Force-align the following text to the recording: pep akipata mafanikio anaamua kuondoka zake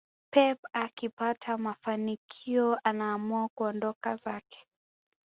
pep 0.31 0.57
akipata 0.73 1.57
mafanikio 1.57 2.79
anaamua 2.83 3.47
kuondoka 3.55 4.15
zake 4.15 4.65